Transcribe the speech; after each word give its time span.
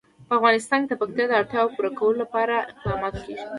په 0.27 0.33
افغانستان 0.39 0.79
کې 0.83 0.89
د 0.93 0.99
پکتیا 1.01 1.25
د 1.27 1.33
اړتیاوو 1.39 1.73
پوره 1.75 1.91
کولو 1.99 2.19
لپاره 2.23 2.55
اقدامات 2.71 3.15
کېږي. 3.23 3.45